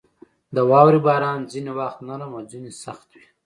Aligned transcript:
•د 0.55 0.57
واورې 0.69 0.99
باران 1.07 1.39
ځینې 1.51 1.71
وخت 1.79 1.99
نرم 2.07 2.31
او 2.37 2.43
ځینې 2.51 2.71
سخت 2.83 3.07
وي. 3.17 3.25